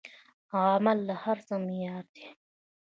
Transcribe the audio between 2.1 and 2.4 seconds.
دی.